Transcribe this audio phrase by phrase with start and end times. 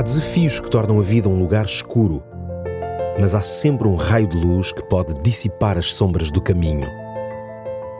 [0.00, 2.24] Há desafios que tornam a vida um lugar escuro,
[3.20, 6.88] mas há sempre um raio de luz que pode dissipar as sombras do caminho.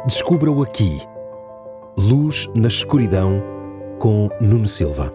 [0.07, 0.99] Descubra-o aqui.
[1.99, 3.43] Luz na escuridão
[3.99, 5.13] com Nuno Silva.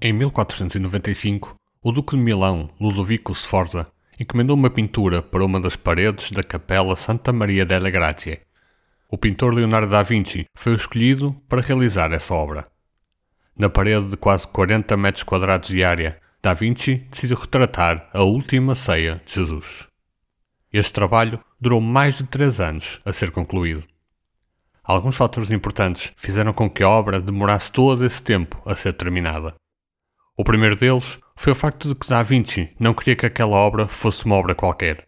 [0.00, 3.88] Em 1495, o Duque de Milão, Ludovico Sforza,
[4.20, 8.38] encomendou uma pintura para uma das paredes da Capela Santa Maria della Grazie.
[9.14, 12.66] O pintor Leonardo da Vinci foi escolhido para realizar essa obra.
[13.56, 18.74] Na parede de quase 40 metros quadrados de área, Da Vinci decidiu retratar a última
[18.74, 19.86] ceia de Jesus.
[20.72, 23.84] Este trabalho durou mais de três anos a ser concluído.
[24.82, 29.54] Alguns fatores importantes fizeram com que a obra demorasse todo esse tempo a ser terminada.
[30.36, 33.86] O primeiro deles foi o facto de que Da Vinci não queria que aquela obra
[33.86, 35.06] fosse uma obra qualquer.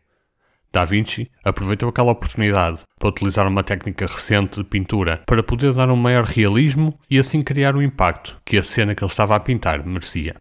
[0.73, 5.91] Da Vinci aproveitou aquela oportunidade para utilizar uma técnica recente de pintura para poder dar
[5.91, 9.41] um maior realismo e assim criar o impacto que a cena que ele estava a
[9.41, 10.37] pintar merecia.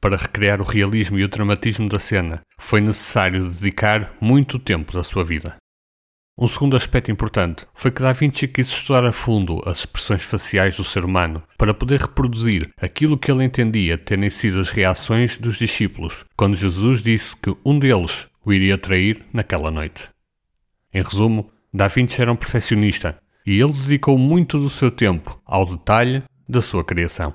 [0.00, 5.02] Para recriar o realismo e o dramatismo da cena, foi necessário dedicar muito tempo da
[5.02, 5.56] sua vida.
[6.40, 10.76] Um segundo aspecto importante foi que Da Vinci quis estudar a fundo as expressões faciais
[10.76, 15.58] do ser humano para poder reproduzir aquilo que ele entendia terem sido as reações dos
[15.58, 20.08] discípulos quando Jesus disse que um deles o iria trair naquela noite.
[20.92, 25.66] Em resumo, Da Vinci era um perfeccionista e ele dedicou muito do seu tempo ao
[25.66, 27.34] detalhe da sua criação.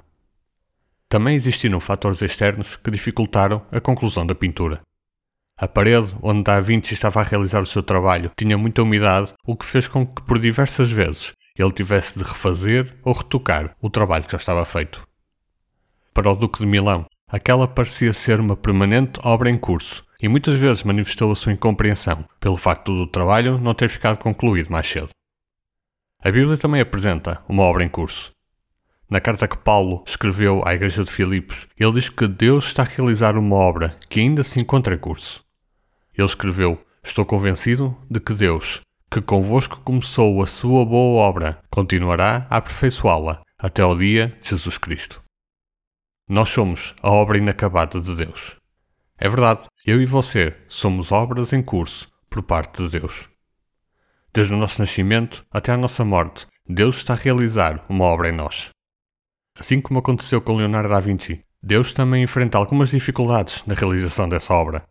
[1.07, 4.81] Também existiram fatores externos que dificultaram a conclusão da pintura.
[5.55, 9.55] A parede onde Da Vinci estava a realizar o seu trabalho tinha muita umidade, o
[9.55, 14.25] que fez com que por diversas vezes ele tivesse de refazer ou retocar o trabalho
[14.25, 15.07] que já estava feito.
[16.11, 20.55] Para o Duque de Milão, aquela parecia ser uma permanente obra em curso e muitas
[20.55, 25.09] vezes manifestou a sua incompreensão pelo facto do trabalho não ter ficado concluído mais cedo.
[26.23, 28.31] A Bíblia também apresenta uma obra em curso.
[29.09, 32.85] Na carta que Paulo escreveu à Igreja de Filipos, ele diz que Deus está a
[32.85, 35.43] realizar uma obra que ainda se encontra em curso.
[36.17, 38.79] Ele escreveu: Estou convencido de que Deus,
[39.11, 44.77] que convosco começou a sua boa obra, continuará a aperfeiçoá-la até ao dia de Jesus
[44.77, 45.21] Cristo.
[46.29, 48.55] Nós somos a obra inacabada de Deus.
[49.17, 53.27] É verdade, eu e você somos obras em curso por parte de Deus.
[54.33, 58.31] Desde o nosso nascimento até a nossa morte, Deus está a realizar uma obra em
[58.31, 58.69] nós.
[59.59, 64.53] Assim como aconteceu com Leonardo da Vinci, Deus também enfrenta algumas dificuldades na realização dessa
[64.53, 64.85] obra.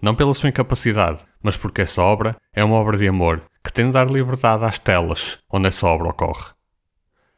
[0.00, 3.86] Não pela sua incapacidade, mas porque essa obra é uma obra de amor que tem
[3.86, 6.52] de dar liberdade às telas onde essa obra ocorre.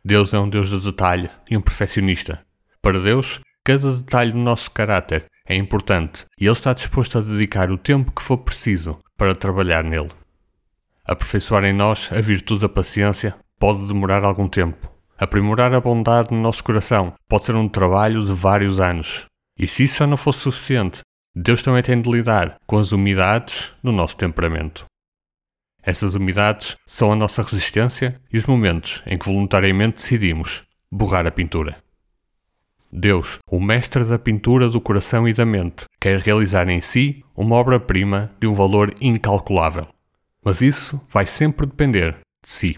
[0.04, 2.46] Deus é um Deus de detalhe e um perfeccionista.
[2.80, 7.70] Para Deus, cada detalhe do nosso caráter é importante e Ele está disposto a dedicar
[7.70, 10.10] o tempo que for preciso para trabalhar nele.
[11.04, 14.90] Aperfeiçoar em nós a virtude da paciência pode demorar algum tempo,
[15.20, 19.26] Aprimorar a bondade no nosso coração pode ser um trabalho de vários anos.
[19.58, 21.02] E se isso já não fosse suficiente,
[21.36, 24.86] Deus também tem de lidar com as umidades no nosso temperamento.
[25.82, 31.30] Essas umidades são a nossa resistência e os momentos em que voluntariamente decidimos borrar a
[31.30, 31.76] pintura.
[32.92, 37.54] Deus, o mestre da pintura do coração e da mente, quer realizar em si uma
[37.54, 39.86] obra-prima de um valor incalculável.
[40.44, 42.76] Mas isso vai sempre depender de si.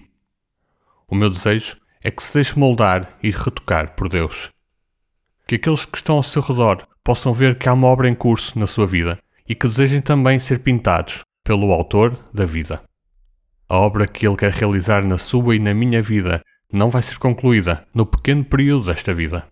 [1.08, 4.50] O meu desejo é que se deixe moldar e retocar por Deus.
[5.46, 8.58] Que aqueles que estão ao seu redor possam ver que há uma obra em curso
[8.58, 9.18] na sua vida
[9.48, 12.82] e que desejem também ser pintados pelo Autor da vida.
[13.68, 17.18] A obra que Ele quer realizar na sua e na minha vida não vai ser
[17.18, 19.51] concluída no pequeno período desta vida.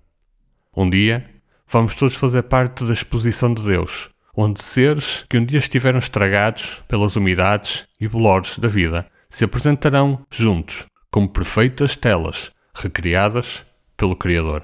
[0.76, 1.28] Um dia,
[1.66, 6.80] vamos todos fazer parte da exposição de Deus, onde seres que um dia estiveram estragados
[6.86, 13.66] pelas umidades e bolores da vida se apresentarão juntos como perfeitas telas recriadas
[13.96, 14.62] pelo Criador.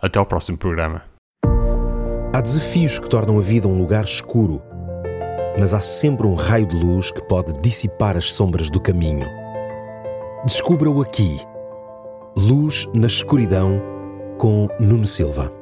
[0.00, 1.02] Até ao próximo programa.
[2.32, 4.62] Há desafios que tornam a vida um lugar escuro,
[5.58, 9.26] mas há sempre um raio de luz que pode dissipar as sombras do caminho.
[10.44, 11.36] Descubra-o aqui.
[12.36, 13.89] Luz na escuridão
[14.40, 15.59] com Nuno Silva.